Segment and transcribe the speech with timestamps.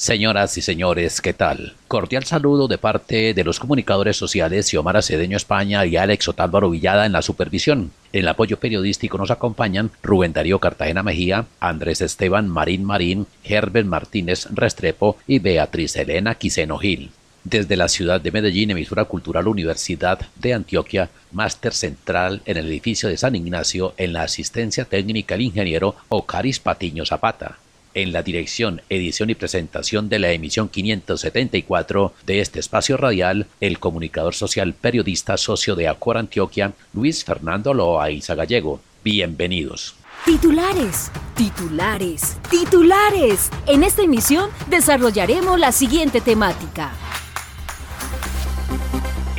[0.00, 1.74] Señoras y señores, ¿qué tal?
[1.86, 7.04] Cordial saludo de parte de los comunicadores sociales Xiomara Cedeño España y Alex Otálvaro Villada
[7.04, 7.90] en la supervisión.
[8.14, 13.86] En el apoyo periodístico nos acompañan Rubén Darío Cartagena Mejía, Andrés Esteban Marín Marín, Herbert
[13.86, 17.10] Martínez Restrepo y Beatriz Elena Quiseno Gil.
[17.44, 23.10] Desde la ciudad de Medellín, emisora cultural Universidad de Antioquia, máster central en el edificio
[23.10, 27.58] de San Ignacio en la asistencia técnica el ingeniero Ocaris Patiño Zapata
[27.94, 33.78] en la dirección, edición y presentación de la emisión 574 de este espacio radial, el
[33.78, 38.80] comunicador social periodista socio de Acor Antioquia, Luis Fernando Loaiza Gallego.
[39.02, 39.94] Bienvenidos.
[40.24, 43.50] Titulares, titulares, titulares.
[43.66, 46.92] En esta emisión desarrollaremos la siguiente temática.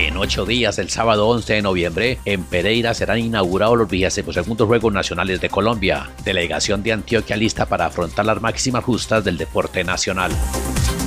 [0.02, 4.92] En ocho días, el sábado 11 de noviembre, en Pereira serán inaugurados los 22 Juegos
[4.92, 6.10] Nacionales de Colombia.
[6.26, 10.32] Delegación de Antioquia lista para afrontar las máximas justas del deporte nacional.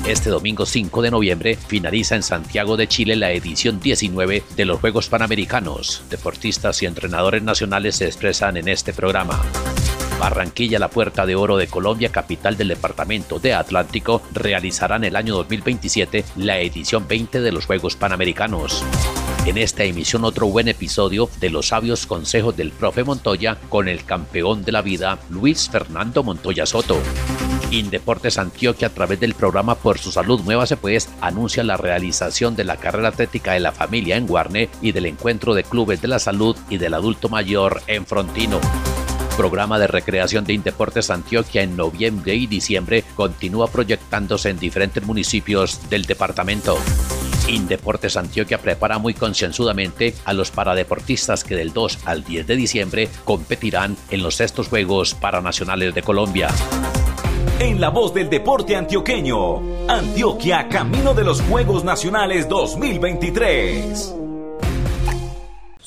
[0.06, 4.78] Este domingo 5 de noviembre finaliza en Santiago de Chile la edición 19 de los
[4.78, 6.04] Juegos Panamericanos.
[6.08, 9.42] Deportistas y entrenadores nacionales se expresan en este programa.
[10.18, 15.34] Barranquilla, la Puerta de Oro de Colombia, capital del departamento de Atlántico, realizarán el año
[15.34, 18.84] 2027 la edición 20 de los Juegos Panamericanos.
[19.46, 24.04] En esta emisión otro buen episodio de los sabios consejos del profe Montoya con el
[24.04, 26.98] campeón de la vida Luis Fernando Montoya Soto.
[27.70, 32.64] Indeportes Antioquia a través del programa Por su Salud Muévase Pues anuncia la realización de
[32.64, 36.18] la carrera atlética de la familia en Guarne y del encuentro de clubes de la
[36.18, 38.60] salud y del adulto mayor en Frontino
[39.36, 45.90] programa de recreación de Indeportes Antioquia en noviembre y diciembre continúa proyectándose en diferentes municipios
[45.90, 46.78] del departamento.
[47.48, 53.08] Indeportes Antioquia prepara muy concienzudamente a los paradeportistas que del 2 al 10 de diciembre
[53.24, 56.48] competirán en los sextos Juegos Paranacionales de Colombia.
[57.58, 64.23] En la voz del deporte antioqueño, Antioquia Camino de los Juegos Nacionales 2023.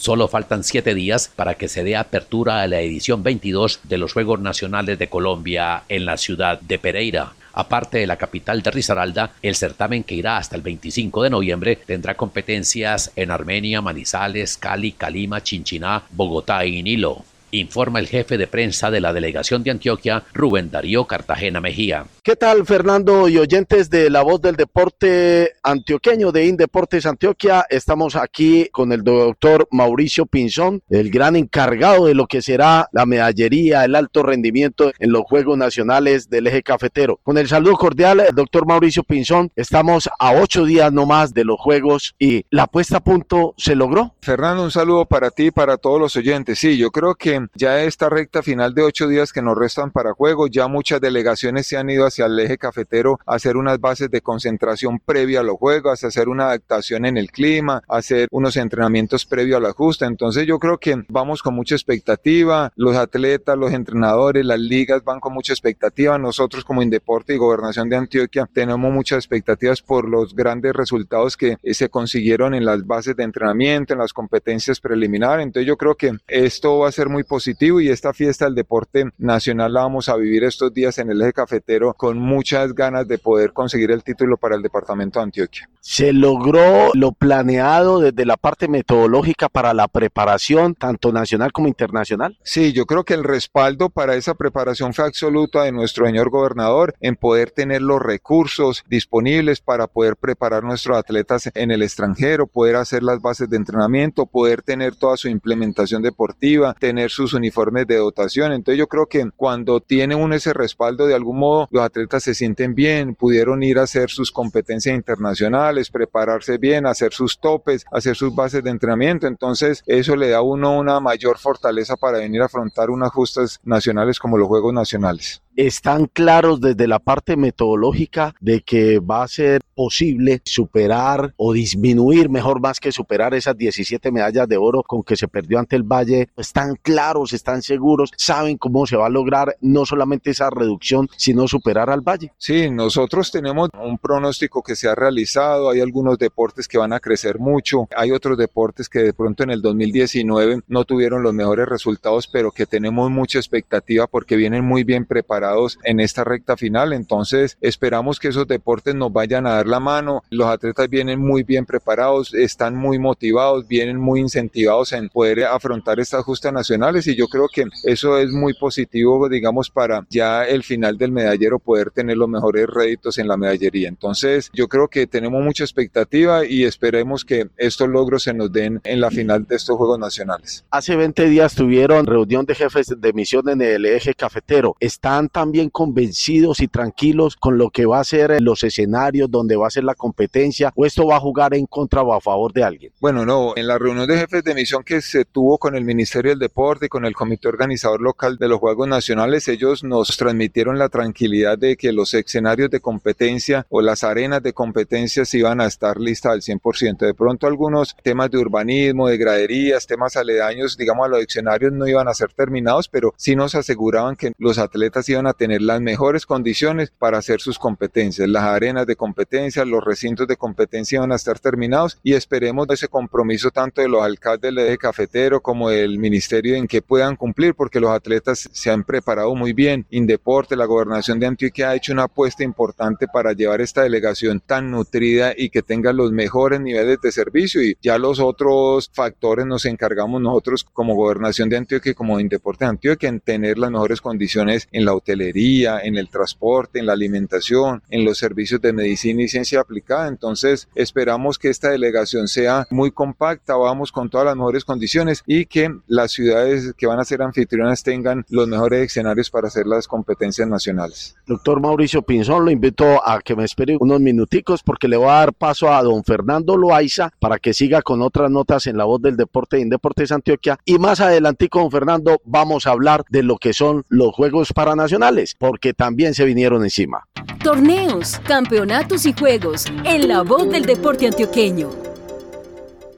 [0.08, 4.14] Solo faltan siete días para que se dé apertura a la edición 22 de los
[4.14, 7.34] Juegos Nacionales de Colombia en la ciudad de Pereira.
[7.52, 11.76] Aparte de la capital de Risaralda, el certamen que irá hasta el 25 de noviembre
[11.76, 18.48] tendrá competencias en Armenia, Manizales, Cali, Calima, Chinchiná, Bogotá y Nilo informa el jefe de
[18.48, 22.06] prensa de la delegación de Antioquia, Rubén Darío Cartagena Mejía.
[22.24, 27.66] ¿Qué tal, Fernando y oyentes de La Voz del Deporte Antioqueño de Indeportes Antioquia?
[27.70, 33.06] Estamos aquí con el doctor Mauricio Pinzón, el gran encargado de lo que será la
[33.06, 37.20] medallería, el alto rendimiento en los Juegos Nacionales del Eje Cafetero.
[37.24, 42.14] Con el saludo cordial, doctor Mauricio Pinzón, estamos a ocho días nomás de los Juegos
[42.20, 44.16] y la puesta a punto se logró.
[44.22, 46.60] Fernando, un saludo para ti y para todos los oyentes.
[46.60, 50.14] Sí, yo creo que ya esta recta final de ocho días que nos restan para
[50.14, 54.10] juego, ya muchas delegaciones se han ido hacia el eje cafetero a hacer unas bases
[54.10, 58.28] de concentración previa a los juegos, a hacer una adaptación en el clima, a hacer
[58.32, 60.06] unos entrenamientos previo a la justa.
[60.06, 65.20] Entonces yo creo que vamos con mucha expectativa, los atletas, los entrenadores, las ligas van
[65.20, 66.18] con mucha expectativa.
[66.18, 71.58] Nosotros como Indeporte y Gobernación de Antioquia tenemos muchas expectativas por los grandes resultados que
[71.74, 75.46] se consiguieron en las bases de entrenamiento, en las competencias preliminares.
[75.46, 79.12] Entonces yo creo que esto va a ser muy positivo y esta fiesta del deporte
[79.18, 83.20] nacional la vamos a vivir estos días en el eje cafetero con muchas ganas de
[83.20, 85.70] poder conseguir el título para el departamento de Antioquia.
[85.82, 92.38] Se logró lo planeado desde la parte metodológica para la preparación tanto nacional como internacional.
[92.44, 96.96] Sí, yo creo que el respaldo para esa preparación fue absoluta de nuestro señor gobernador
[97.00, 102.76] en poder tener los recursos disponibles para poder preparar nuestros atletas en el extranjero, poder
[102.76, 107.98] hacer las bases de entrenamiento, poder tener toda su implementación deportiva, tener sus uniformes de
[107.98, 108.52] dotación.
[108.52, 112.36] Entonces yo creo que cuando tiene uno ese respaldo de algún modo, los atletas se
[112.36, 118.16] sienten bien, pudieron ir a hacer sus competencias internacionales, prepararse bien, hacer sus topes, hacer
[118.16, 119.28] sus bases de entrenamiento.
[119.28, 123.60] Entonces eso le da a uno una mayor fortaleza para venir a afrontar unas justas
[123.64, 125.42] nacionales como los Juegos Nacionales.
[125.58, 132.30] Están claros desde la parte metodológica de que va a ser posible superar o disminuir,
[132.30, 135.84] mejor más que superar esas 17 medallas de oro con que se perdió ante el
[135.84, 136.30] Valle.
[136.38, 141.48] Están claros, están seguros, saben cómo se va a lograr no solamente esa reducción, sino
[141.48, 142.32] superar al Valle.
[142.38, 147.00] Sí, nosotros tenemos un pronóstico que se ha realizado, hay algunos deportes que van a
[147.00, 151.68] crecer mucho, hay otros deportes que de pronto en el 2019 no tuvieron los mejores
[151.68, 155.47] resultados, pero que tenemos mucha expectativa porque vienen muy bien preparados
[155.84, 160.24] en esta recta final, entonces esperamos que esos deportes nos vayan a dar la mano,
[160.30, 166.00] los atletas vienen muy bien preparados, están muy motivados, vienen muy incentivados en poder afrontar
[166.00, 170.64] estas justas nacionales y yo creo que eso es muy positivo, digamos, para ya el
[170.64, 173.90] final del medallero poder tener los mejores réditos en la medallería.
[173.90, 178.82] Entonces, yo creo que tenemos mucha expectativa y esperemos que estos logros se nos den
[178.84, 180.66] en la final de estos Juegos Nacionales.
[180.70, 184.76] Hace 20 días tuvieron reunión de jefes de misión en el eje cafetero.
[184.80, 189.68] ¿Están también convencidos y tranquilos con lo que va a ser los escenarios donde va
[189.68, 192.64] a ser la competencia o esto va a jugar en contra o a favor de
[192.64, 192.92] alguien?
[193.00, 196.32] Bueno, no, en la reunión de jefes de misión que se tuvo con el Ministerio
[196.32, 200.80] del Deporte y con el comité organizador local de los Juegos Nacionales, ellos nos transmitieron
[200.80, 205.68] la tranquilidad de que los escenarios de competencia o las arenas de competencia iban a
[205.68, 206.98] estar listas al 100%.
[207.06, 211.86] De pronto algunos temas de urbanismo, de graderías, temas aledaños, digamos a los escenarios no
[211.86, 215.82] iban a ser terminados, pero sí nos aseguraban que los atletas iban a tener las
[215.82, 218.28] mejores condiciones para hacer sus competencias.
[218.28, 222.88] Las arenas de competencia, los recintos de competencia iban a estar terminados y esperemos ese
[222.88, 227.56] compromiso tanto de los alcaldes del eje cafetero como del ministerio en que puedan cumplir
[227.56, 229.86] porque los atletas se han preparado muy bien.
[229.90, 234.72] Indeporte, la gobernación de Antioquia ha hecho una apuesta importante para llevar esta delegación tan
[234.72, 239.66] nutrida y que tenga los mejores niveles de servicio y ya los otros factores nos
[239.66, 244.02] encargamos nosotros como gobernación de Antioquia y como Indeporte de Antioquia en tener las mejores
[244.02, 249.24] condiciones en la hotelería, en el transporte, en la alimentación, en los servicios de medicina
[249.24, 250.08] y ciencia aplicada.
[250.08, 255.46] Entonces esperamos que esta delegación sea muy compacta, vamos con todas las mejores condiciones y
[255.46, 259.88] que las ciudades que van a ser anfitrionas tengan los mejores escenarios para hacer las
[259.88, 261.16] competencias nacionales.
[261.26, 265.14] Doctor Mauricio Pinzón, lo invito a que me espere unos minuticos porque le voy a
[265.14, 269.02] dar paso a don Fernando Loaiza para que siga con otras notas en la voz
[269.02, 273.38] del deporte en Deportes Antioquia y más adelante con Fernando vamos a hablar de lo
[273.38, 274.97] que son los Juegos Paranacionales
[275.38, 277.08] porque también se vinieron encima.
[277.44, 281.70] Torneos, campeonatos y juegos en la voz del deporte antioqueño.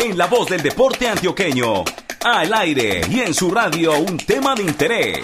[0.03, 1.85] En la voz del deporte antioqueño,
[2.23, 5.21] al aire y en su radio un tema de interés.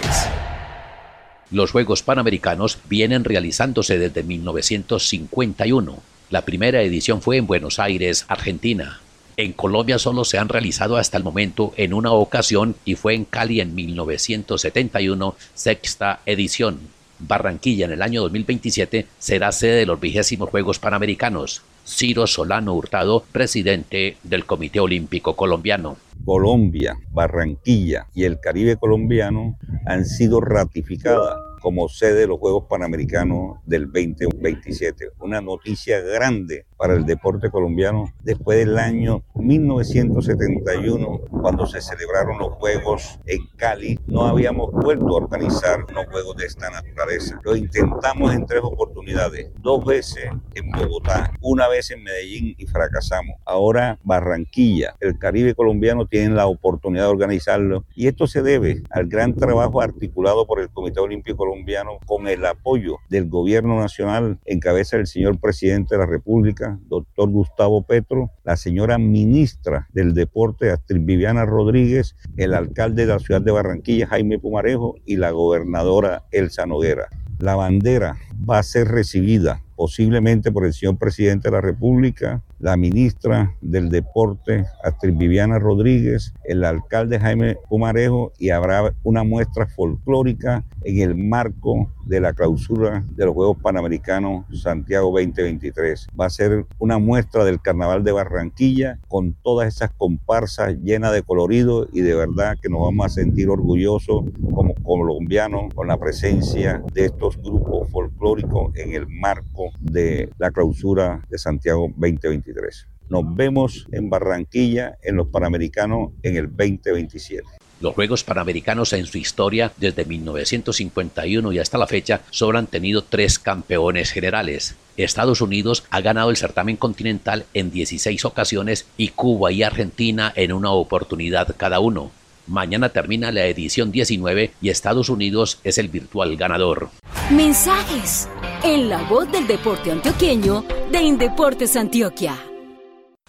[1.50, 5.98] Los Juegos Panamericanos vienen realizándose desde 1951.
[6.30, 9.00] La primera edición fue en Buenos Aires, Argentina.
[9.36, 13.24] En Colombia solo se han realizado hasta el momento en una ocasión y fue en
[13.24, 16.78] Cali en 1971, sexta edición.
[17.18, 21.62] Barranquilla en el año 2027 será sede de los vigésimos Juegos Panamericanos.
[21.88, 25.96] Ciro Solano Hurtado, presidente del Comité Olímpico Colombiano.
[26.22, 33.58] Colombia, Barranquilla y el Caribe colombiano han sido ratificadas como sede de los Juegos Panamericanos
[33.64, 35.12] del 2027.
[35.20, 42.52] Una noticia grande para el deporte colombiano después del año 1971, cuando se celebraron los
[42.52, 43.98] Juegos en Cali.
[44.06, 47.40] No habíamos vuelto a organizar unos Juegos de esta naturaleza.
[47.42, 53.36] Lo intentamos en tres oportunidades, dos veces en Bogotá, una vez en Medellín y fracasamos.
[53.44, 59.08] Ahora Barranquilla, el Caribe colombiano tienen la oportunidad de organizarlo y esto se debe al
[59.08, 64.60] gran trabajo articulado por el Comité Olímpico Colombiano con el apoyo del gobierno nacional en
[64.60, 70.70] cabeza del señor presidente de la República doctor Gustavo Petro, la señora ministra del Deporte,
[70.70, 76.24] Astrid Viviana Rodríguez, el alcalde de la ciudad de Barranquilla, Jaime Pumarejo, y la gobernadora
[76.30, 77.08] Elsa Noguera.
[77.38, 78.16] La bandera
[78.48, 83.90] va a ser recibida posiblemente por el señor presidente de la República, la ministra del
[83.90, 91.14] Deporte, Astrid Viviana Rodríguez, el alcalde Jaime Pumarejo y habrá una muestra folclórica en el
[91.14, 96.08] marco de la clausura de los Juegos Panamericanos Santiago 2023.
[96.18, 101.22] Va a ser una muestra del Carnaval de Barranquilla con todas esas comparsas llenas de
[101.22, 106.82] colorido y de verdad que nos vamos a sentir orgullosos como colombianos con la presencia
[106.92, 112.86] de estos grupos folclóricos en el marco de la clausura de Santiago 2023.
[113.08, 117.42] Nos vemos en Barranquilla en los Panamericanos en el 2027.
[117.80, 123.04] Los Juegos Panamericanos en su historia, desde 1951 y hasta la fecha, solo han tenido
[123.04, 124.74] tres campeones generales.
[124.96, 130.52] Estados Unidos ha ganado el certamen continental en 16 ocasiones y Cuba y Argentina en
[130.52, 132.10] una oportunidad cada uno.
[132.48, 136.88] Mañana termina la edición 19 y Estados Unidos es el virtual ganador.
[137.30, 138.26] Mensajes
[138.64, 142.38] en la voz del deporte antioqueño de Indeportes Antioquia.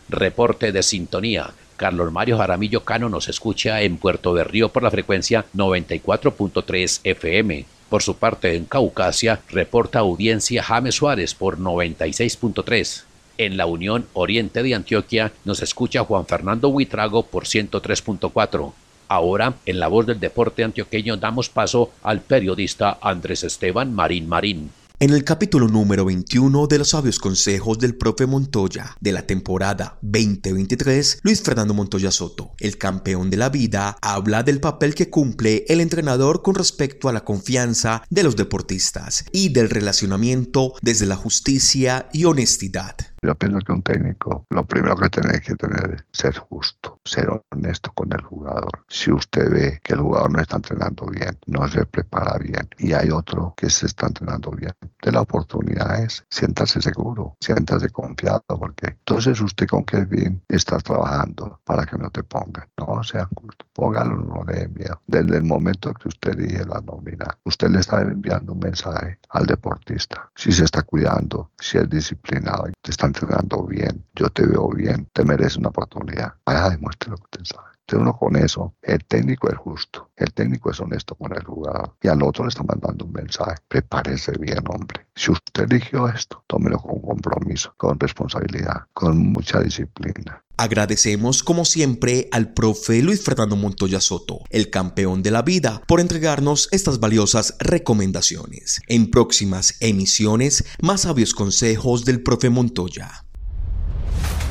[0.07, 1.51] Reporte de sintonía.
[1.75, 7.65] Carlos Mario Jaramillo Cano nos escucha en Puerto de Río por la frecuencia 94.3 FM.
[7.89, 13.03] Por su parte, en Caucasia, reporta audiencia James Suárez por 96.3.
[13.37, 18.73] En la Unión Oriente de Antioquia nos escucha Juan Fernando Huitrago por 103.4.
[19.09, 24.69] Ahora, en la voz del deporte antioqueño, damos paso al periodista Andrés Esteban Marín Marín.
[25.01, 29.97] En el capítulo número 21 de los sabios consejos del profe Montoya de la temporada
[30.01, 35.63] 2023, Luis Fernando Montoya Soto, el campeón de la vida, habla del papel que cumple
[35.69, 41.15] el entrenador con respecto a la confianza de los deportistas y del relacionamiento desde la
[41.15, 42.97] justicia y honestidad.
[43.21, 47.29] Yo pienso que un técnico lo primero que tiene que tener es ser justo, ser
[47.51, 48.85] honesto con el jugador.
[48.87, 52.93] Si usted ve que el jugador no está entrenando bien, no se prepara bien y
[52.93, 58.43] hay otro que se está entrenando bien, de la oportunidad es siéntase seguro, siéntase confiado,
[58.47, 62.67] porque entonces usted con qué bien está trabajando para que no te pongan.
[62.77, 65.01] No sea justo, póngalo, no le miedo.
[65.07, 69.45] Desde el momento que usted dije la nómina, usted le está enviando un mensaje al
[69.45, 70.29] deportista.
[70.35, 75.07] Si se está cuidando, si es disciplinado, te está entrenando bien, yo te veo bien,
[75.13, 76.33] te mereces una oportunidad.
[76.45, 77.78] Vaya, demuestre lo que usted sabe.
[77.97, 82.07] Uno con eso, el técnico es justo, el técnico es honesto con el jugador y
[82.07, 85.07] al otro le está mandando un mensaje, prepárese bien hombre.
[85.15, 90.43] Si usted eligió esto, tómelo con compromiso, con responsabilidad, con mucha disciplina.
[90.57, 96.01] Agradecemos como siempre al profe Luis Fernando Montoya Soto, el campeón de la vida, por
[96.01, 98.81] entregarnos estas valiosas recomendaciones.
[98.87, 103.23] En próximas emisiones, más sabios consejos del profe Montoya.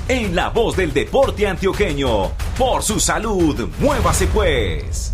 [0.08, 5.12] En la voz del deporte antioqueño, por su salud, muévase pues.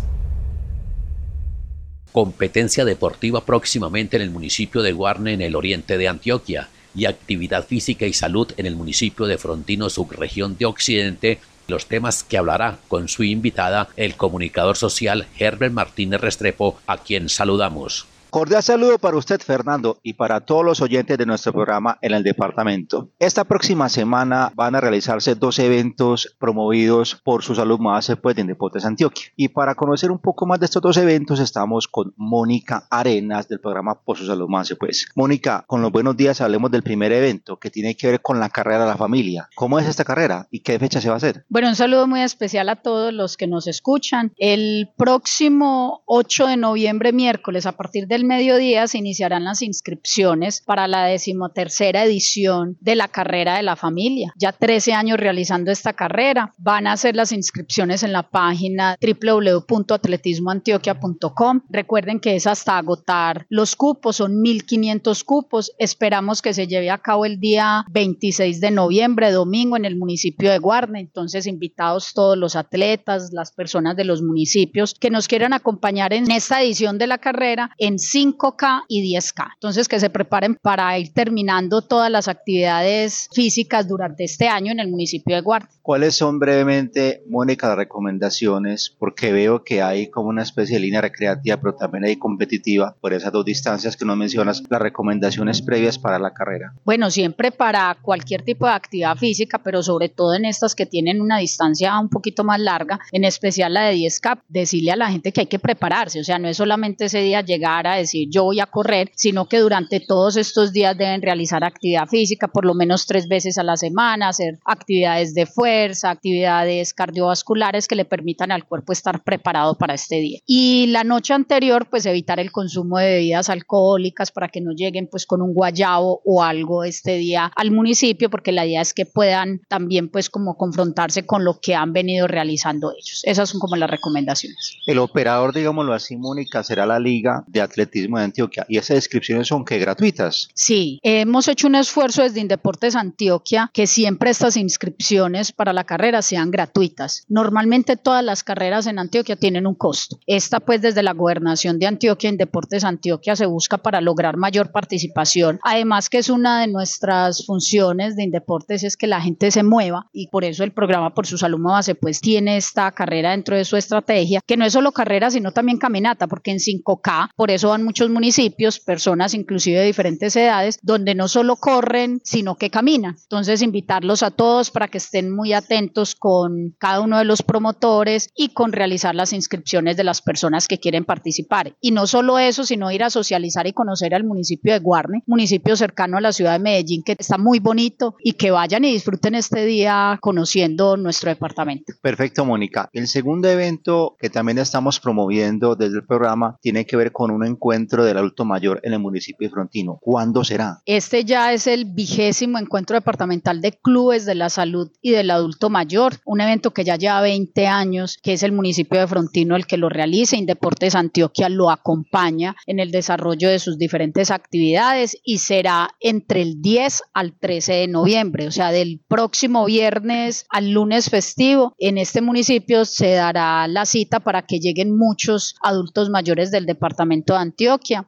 [2.13, 7.67] Competencia deportiva próximamente en el municipio de Guarne en el oriente de Antioquia y actividad
[7.67, 12.79] física y salud en el municipio de Frontino, subregión de Occidente, los temas que hablará
[12.87, 18.07] con su invitada el comunicador social Herbert Martínez Restrepo, a quien saludamos.
[18.35, 22.21] Cordial saludo para usted, Fernando, y para todos los oyentes de nuestro programa en el
[22.21, 23.07] departamento.
[23.17, 28.47] Esta próxima semana van a realizarse dos eventos promovidos por su salud más pues, en
[28.47, 29.27] Deportes Antioquia.
[29.37, 33.61] Y para conocer un poco más de estos dos eventos, estamos con Mónica Arenas del
[33.61, 35.07] programa Por su salud más pues.
[35.15, 38.49] Mónica, con los buenos días hablemos del primer evento que tiene que ver con la
[38.49, 39.47] carrera de la familia.
[39.55, 41.45] ¿Cómo es esta carrera y qué fecha se va a hacer?
[41.47, 44.33] Bueno, un saludo muy especial a todos los que nos escuchan.
[44.35, 50.87] El próximo 8 de noviembre, miércoles, a partir del mediodía, se iniciarán las inscripciones para
[50.87, 54.33] la decimotercera edición de la carrera de la familia.
[54.37, 56.53] Ya 13 años realizando esta carrera.
[56.57, 61.61] Van a hacer las inscripciones en la página www.atletismoantioquia.com.
[61.69, 65.71] Recuerden que es hasta agotar los cupos, son 1.500 cupos.
[65.77, 70.51] Esperamos que se lleve a cabo el día 26 de noviembre, domingo, en el municipio
[70.51, 70.99] de Guarne.
[70.99, 76.29] Entonces, invitados todos los atletas, las personas de los municipios que nos quieran acompañar en
[76.31, 79.49] esta edición de la carrera en 5K y 10K.
[79.55, 84.79] Entonces, que se preparen para ir terminando todas las actividades físicas durante este año en
[84.79, 85.69] el municipio de Guarne.
[85.81, 88.95] ¿Cuáles son brevemente, Mónica, las recomendaciones?
[88.97, 93.13] Porque veo que hay como una especie de línea recreativa, pero también hay competitiva por
[93.13, 96.73] esas dos distancias que nos mencionas, las recomendaciones previas para la carrera.
[96.85, 101.21] Bueno, siempre para cualquier tipo de actividad física, pero sobre todo en estas que tienen
[101.21, 105.31] una distancia un poquito más larga, en especial la de 10K, decirle a la gente
[105.31, 108.43] que hay que prepararse, o sea, no es solamente ese día llegar a decir yo
[108.43, 112.73] voy a correr, sino que durante todos estos días deben realizar actividad física por lo
[112.73, 118.51] menos tres veces a la semana, hacer actividades de fuerza, actividades cardiovasculares que le permitan
[118.51, 120.39] al cuerpo estar preparado para este día.
[120.45, 125.07] Y la noche anterior, pues evitar el consumo de bebidas alcohólicas para que no lleguen
[125.07, 129.05] pues con un guayabo o algo este día al municipio, porque la idea es que
[129.05, 133.21] puedan también pues como confrontarse con lo que han venido realizando ellos.
[133.23, 134.77] Esas son como las recomendaciones.
[134.85, 139.65] El operador, digámoslo así, Mónica, será la Liga de De Antioquia y esas inscripciones son
[139.65, 140.49] que gratuitas.
[140.53, 146.21] Sí, hemos hecho un esfuerzo desde Indeportes Antioquia que siempre estas inscripciones para la carrera
[146.21, 147.25] sean gratuitas.
[147.27, 150.19] Normalmente todas las carreras en Antioquia tienen un costo.
[150.25, 154.71] Esta pues desde la gobernación de Antioquia, en Deportes Antioquia, se busca para lograr mayor
[154.71, 155.59] participación.
[155.63, 160.07] Además que es una de nuestras funciones de Indeportes es que la gente se mueva
[160.13, 163.65] y por eso el programa Por su Salud Base pues tiene esta carrera dentro de
[163.65, 167.74] su estrategia, que no es solo carrera sino también caminata, porque en 5K, por eso
[167.75, 173.17] van muchos municipios, personas inclusive de diferentes edades, donde no solo corren, sino que caminan.
[173.23, 178.29] Entonces invitarlos a todos para que estén muy atentos con cada uno de los promotores
[178.33, 181.75] y con realizar las inscripciones de las personas que quieren participar.
[181.81, 185.75] Y no solo eso, sino ir a socializar y conocer al municipio de Guarne, municipio
[185.75, 189.35] cercano a la ciudad de Medellín, que está muy bonito y que vayan y disfruten
[189.35, 191.91] este día conociendo nuestro departamento.
[192.01, 192.87] Perfecto, Mónica.
[192.93, 197.45] El segundo evento que también estamos promoviendo desde el programa tiene que ver con un
[197.45, 199.97] encuentro del adulto mayor en el municipio de Frontino.
[200.01, 200.81] ¿Cuándo será?
[200.85, 205.69] Este ya es el vigésimo encuentro departamental de clubes de la salud y del adulto
[205.69, 209.65] mayor, un evento que ya lleva 20 años, que es el municipio de Frontino el
[209.65, 210.35] que lo realiza.
[210.35, 216.61] Indeportes Antioquia lo acompaña en el desarrollo de sus diferentes actividades y será entre el
[216.61, 221.73] 10 al 13 de noviembre, o sea, del próximo viernes al lunes festivo.
[221.79, 227.33] En este municipio se dará la cita para que lleguen muchos adultos mayores del departamento
[227.33, 227.54] de Antioquia,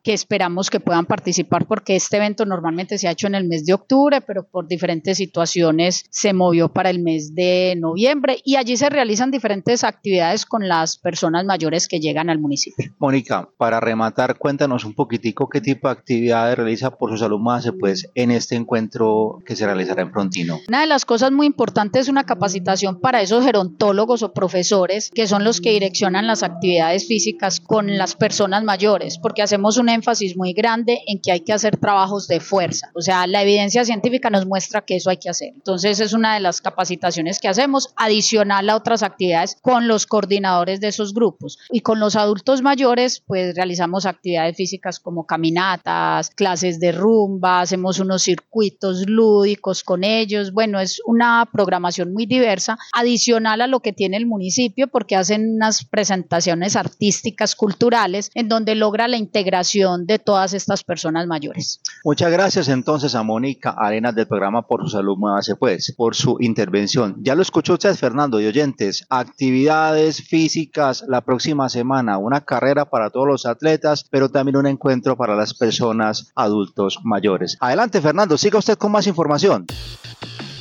[0.03, 3.65] que esperamos que puedan participar porque este evento normalmente se ha hecho en el mes
[3.65, 8.77] de octubre, pero por diferentes situaciones se movió para el mes de noviembre y allí
[8.77, 12.93] se realizan diferentes actividades con las personas mayores que llegan al municipio.
[12.99, 17.71] Mónica, para rematar, cuéntanos un poquitico qué tipo de actividades realiza por su salud más
[17.79, 20.59] pues en este encuentro que se realizará en Frontino.
[20.67, 25.27] Una de las cosas muy importantes es una capacitación para esos gerontólogos o profesores que
[25.27, 30.35] son los que direccionan las actividades físicas con las personas mayores, porque hacemos un énfasis
[30.35, 32.89] muy grande en que hay que hacer trabajos de fuerza.
[32.95, 35.49] O sea, la evidencia científica nos muestra que eso hay que hacer.
[35.55, 40.79] Entonces es una de las capacitaciones que hacemos, adicional a otras actividades con los coordinadores
[40.79, 41.57] de esos grupos.
[41.71, 47.99] Y con los adultos mayores, pues realizamos actividades físicas como caminatas, clases de rumba, hacemos
[47.99, 50.51] unos circuitos lúdicos con ellos.
[50.51, 55.55] Bueno, es una programación muy diversa, adicional a lo que tiene el municipio, porque hacen
[55.55, 61.81] unas presentaciones artísticas, culturales, en donde logra la integración de todas estas personas mayores.
[62.03, 66.37] Muchas gracias entonces a Mónica Arenas del programa Por su Salud Muévase Pues, por su
[66.39, 67.17] intervención.
[67.21, 73.09] Ya lo escuchó usted, Fernando, y oyentes, actividades físicas la próxima semana, una carrera para
[73.09, 77.57] todos los atletas, pero también un encuentro para las personas adultos mayores.
[77.59, 79.65] Adelante, Fernando, siga usted con más información.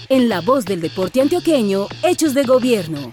[0.08, 3.10] En la voz del deporte antioqueño, Hechos de Gobierno.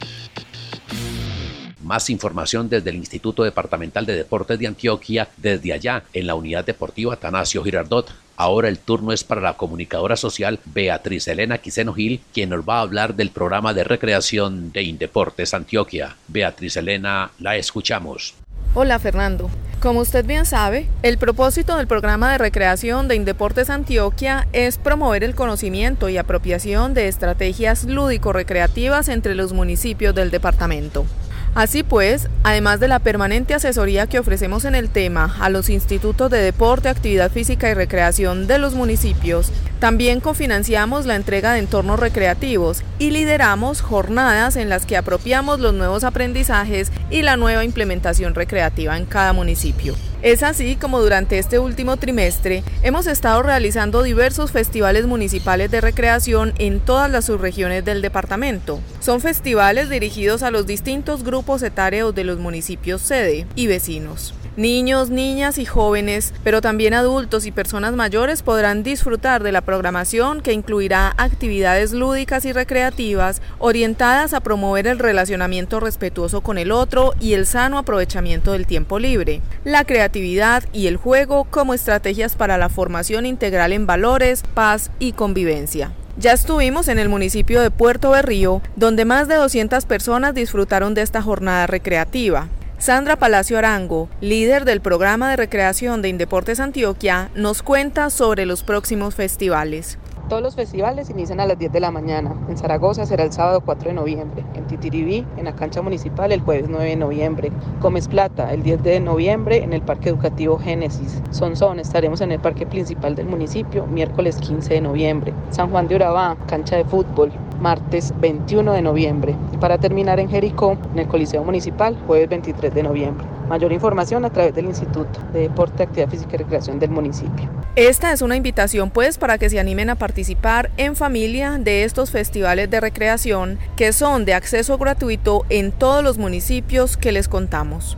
[1.84, 6.63] Más información desde el Instituto Departamental de Deportes de Antioquia, desde allá, en la Unidad
[6.63, 8.10] Deportiva Tanasio Girardot.
[8.38, 12.78] Ahora el turno es para la comunicadora social Beatriz Elena Quiseno Gil, quien nos va
[12.78, 16.15] a hablar del programa de recreación de Indeportes Antioquia.
[16.30, 18.34] Beatriz Elena, la escuchamos.
[18.76, 19.52] Hola Fernando.
[19.82, 25.24] Como usted bien sabe, el propósito del programa de recreación de Indeportes Antioquia es promover
[25.24, 31.06] el conocimiento y apropiación de estrategias lúdico-recreativas entre los municipios del departamento.
[31.55, 36.31] Así pues, además de la permanente asesoría que ofrecemos en el tema a los institutos
[36.31, 41.99] de deporte, actividad física y recreación de los municipios, también cofinanciamos la entrega de entornos
[41.99, 48.33] recreativos y lideramos jornadas en las que apropiamos los nuevos aprendizajes y la nueva implementación
[48.33, 49.95] recreativa en cada municipio.
[50.23, 56.53] Es así como durante este último trimestre hemos estado realizando diversos festivales municipales de recreación
[56.59, 58.79] en todas las subregiones del departamento.
[59.01, 64.33] Son festivales dirigidos a los distintos grupos etarios de los municipios sede y vecinos.
[64.55, 70.41] Niños, niñas y jóvenes, pero también adultos y personas mayores podrán disfrutar de la programación
[70.41, 77.15] que incluirá actividades lúdicas y recreativas orientadas a promover el relacionamiento respetuoso con el otro
[77.19, 82.59] y el sano aprovechamiento del tiempo libre, la creatividad y el juego como estrategias para
[82.59, 85.93] la formación integral en valores, paz y convivencia.
[86.15, 91.01] Ya estuvimos en el municipio de Puerto Berrío, donde más de 200 personas disfrutaron de
[91.01, 92.49] esta jornada recreativa.
[92.77, 98.63] Sandra Palacio Arango, líder del programa de recreación de Indeportes Antioquia, nos cuenta sobre los
[98.63, 99.97] próximos festivales.
[100.29, 102.33] Todos los festivales inician a las 10 de la mañana.
[102.49, 104.43] En Zaragoza será el sábado 4 de noviembre.
[104.55, 107.51] En Titiribí, en la cancha municipal, el jueves 9 de noviembre.
[107.81, 111.21] Comes Plata, el 10 de noviembre, en el Parque Educativo Génesis.
[111.29, 115.33] Sonsón, estaremos en el Parque Principal del municipio, miércoles 15 de noviembre.
[115.49, 117.31] San Juan de Urabá, cancha de fútbol,
[117.63, 119.36] martes 21 de noviembre.
[119.54, 123.26] Y para terminar en Jericó, en el Coliseo Municipal, jueves 23 de noviembre.
[123.47, 127.49] Mayor información a través del Instituto de Deporte, Actividad Física y Recreación del municipio.
[127.76, 132.12] Esta es una invitación pues para que se animen a participar en familia de estos
[132.12, 137.97] festivales de recreación que son de acceso gratuito en todos los municipios que les contamos.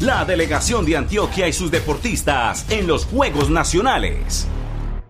[0.00, 4.46] La delegación de Antioquia y sus deportistas en los Juegos Nacionales.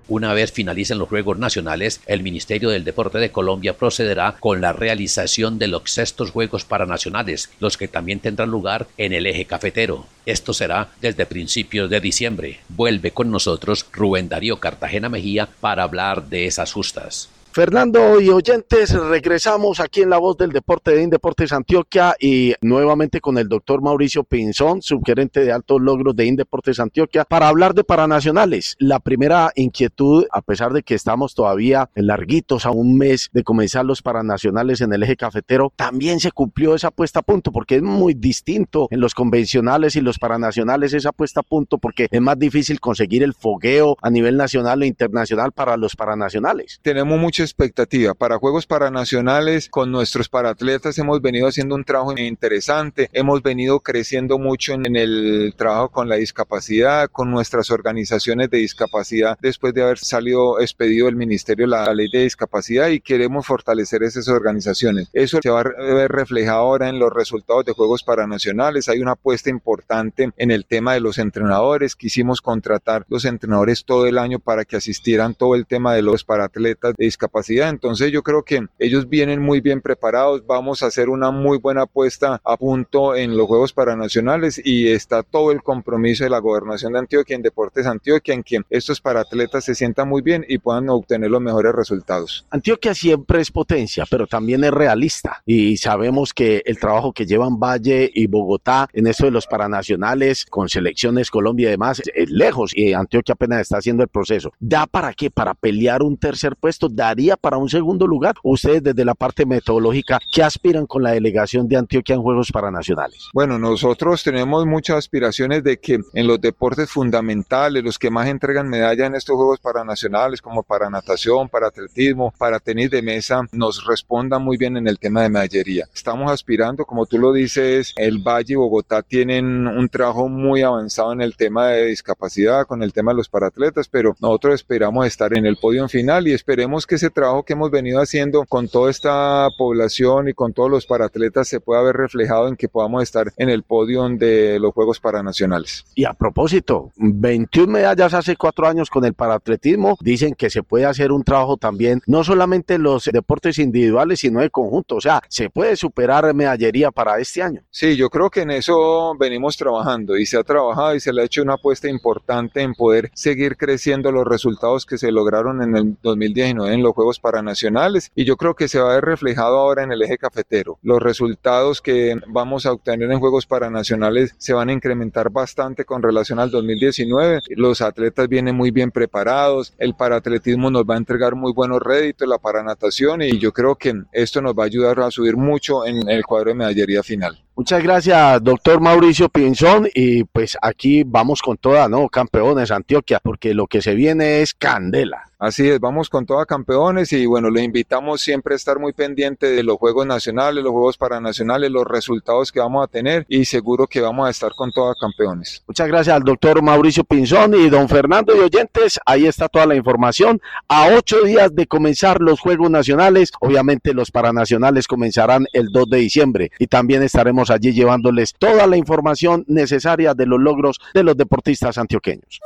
[0.09, 4.73] Una vez finalicen los Juegos Nacionales, el Ministerio del Deporte de Colombia procederá con la
[4.73, 10.07] realización de los sextos Juegos Paranacionales, los que también tendrán lugar en el eje cafetero.
[10.25, 12.61] Esto será desde principios de diciembre.
[12.71, 17.29] Vuelve con nosotros Rubén Darío Cartagena Mejía para hablar de esas justas.
[17.59, 23.21] Fernando y oyentes, regresamos aquí en La Voz del Deporte de Indeportes Antioquia y nuevamente
[23.21, 27.83] con el doctor Mauricio Pinzón, subgerente de altos logros de Indeportes Antioquia, para hablar de
[27.83, 28.77] paranacionales.
[28.79, 33.85] La primera inquietud, a pesar de que estamos todavía larguitos a un mes de comenzar
[33.85, 37.83] los paranacionales en el eje cafetero, también se cumplió esa puesta a punto porque es
[37.83, 42.39] muy distinto en los convencionales y los paranacionales esa puesta a punto porque es más
[42.39, 46.79] difícil conseguir el fogueo a nivel nacional e internacional para los paranacionales.
[46.83, 48.15] Tenemos mucha expectativa.
[48.15, 54.39] Para Juegos Paranacionales, con nuestros paratletas hemos venido haciendo un trabajo interesante, hemos venido creciendo
[54.39, 59.99] mucho en el trabajo con la discapacidad, con nuestras organizaciones de discapacidad, después de haber
[59.99, 65.09] salido expedido el Ministerio la ley de discapacidad y queremos fortalecer esas organizaciones.
[65.13, 68.89] Eso se va a ver reflejado ahora en los resultados de Juegos Paranacionales.
[68.89, 71.97] Hay una apuesta importante en el tema de los entrenadores.
[71.97, 76.25] Quisimos contratar los entrenadores todo el año para que asistieran todo el tema de los
[76.25, 77.28] paratletas de discapacidad
[77.69, 81.83] entonces yo creo que ellos vienen muy bien preparados, vamos a hacer una muy buena
[81.83, 86.93] apuesta a punto en los Juegos Paranacionales y está todo el compromiso de la gobernación
[86.93, 90.89] de Antioquia en Deportes Antioquia en que estos paratletas se sientan muy bien y puedan
[90.89, 92.47] obtener los mejores resultados.
[92.51, 97.59] Antioquia siempre es potencia, pero también es realista y sabemos que el trabajo que llevan
[97.59, 102.73] Valle y Bogotá en esto de los paranacionales con selecciones Colombia y demás es lejos
[102.75, 104.53] y Antioquia apenas está haciendo el proceso.
[104.59, 105.31] ¿Da para qué?
[105.31, 106.89] Para pelear un tercer puesto,
[107.37, 108.37] para un segundo lugar?
[108.43, 113.29] Ustedes desde la parte metodológica, ¿qué aspiran con la delegación de Antioquia en Juegos Paranacionales?
[113.35, 118.69] Bueno, nosotros tenemos muchas aspiraciones de que en los deportes fundamentales, los que más entregan
[118.69, 123.85] medalla en estos Juegos Paranacionales, como para natación, para atletismo, para tenis de mesa, nos
[123.85, 125.87] respondan muy bien en el tema de medallería.
[125.93, 131.13] Estamos aspirando, como tú lo dices, el Valle y Bogotá tienen un trabajo muy avanzado
[131.13, 135.37] en el tema de discapacidad, con el tema de los paratletas, pero nosotros esperamos estar
[135.37, 138.69] en el podio final y esperemos que ese ese trabajo que hemos venido haciendo con
[138.69, 143.03] toda esta población y con todos los paratletas se pueda ver reflejado en que podamos
[143.03, 145.87] estar en el podio de los Juegos Paranacionales.
[145.95, 150.85] Y a propósito, 21 medallas hace cuatro años con el paratletismo, dicen que se puede
[150.85, 155.23] hacer un trabajo también, no solamente en los deportes individuales, sino de conjunto, o sea,
[155.29, 157.63] se puede superar medallería para este año.
[157.71, 161.23] Sí, yo creo que en eso venimos trabajando y se ha trabajado y se le
[161.23, 165.77] ha hecho una apuesta importante en poder seguir creciendo los resultados que se lograron en
[165.77, 169.57] el 2019 en los Juegos Paranacionales y yo creo que se va a ver reflejado
[169.57, 170.81] ahora en el eje cafetero.
[170.83, 176.03] Los resultados que vamos a obtener en Juegos Paranacionales se van a incrementar bastante con
[176.03, 177.43] relación al 2019.
[177.51, 182.27] Los atletas vienen muy bien preparados, el paratletismo nos va a entregar muy buenos réditos,
[182.27, 186.09] la paranatación y yo creo que esto nos va a ayudar a subir mucho en
[186.09, 187.39] el cuadro de medallería final.
[187.59, 189.89] Muchas gracias, doctor Mauricio Pinzón.
[189.93, 192.09] Y pues aquí vamos con toda, ¿no?
[192.09, 195.29] Campeones Antioquia, porque lo que se viene es candela.
[195.41, 199.47] Así es, vamos con toda campeones y bueno, le invitamos siempre a estar muy pendiente
[199.47, 203.87] de los Juegos Nacionales, los Juegos Paranacionales, los resultados que vamos a tener y seguro
[203.87, 205.63] que vamos a estar con toda campeones.
[205.69, 208.99] Muchas gracias al doctor Mauricio Pinzón y don Fernando y oyentes.
[209.07, 210.41] Ahí está toda la información.
[210.67, 215.99] A ocho días de comenzar los Juegos Nacionales, obviamente los Paranacionales comenzarán el 2 de
[215.99, 217.05] diciembre y también
[217.51, 222.41] allí llevándoles toda la información necesaria de los logros de los deportistas antioqueños.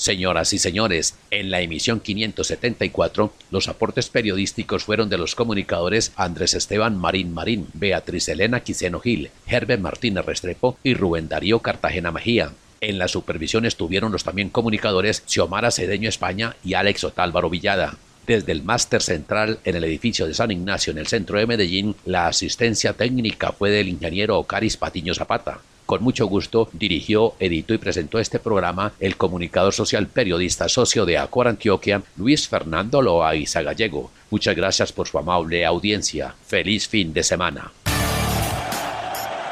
[0.00, 6.54] Señoras y señores, en la emisión 574, los aportes periodísticos fueron de los comunicadores Andrés
[6.54, 12.52] Esteban Marín Marín, Beatriz Elena Quiseno Gil, Herbert Martínez Restrepo y Rubén Darío Cartagena Mejía.
[12.80, 17.98] En la supervisión estuvieron los también comunicadores Xiomara Cedeño España y Alex Otálvaro Villada.
[18.30, 21.96] Desde el máster central en el edificio de San Ignacio en el centro de Medellín,
[22.04, 25.58] la asistencia técnica fue del ingeniero Ocaris Patiño Zapata.
[25.84, 31.18] Con mucho gusto dirigió, editó y presentó este programa el comunicador social periodista socio de
[31.18, 34.12] Acor Antioquia, Luis Fernando Loaiza Gallego.
[34.30, 36.32] Muchas gracias por su amable audiencia.
[36.46, 37.72] Feliz fin de semana.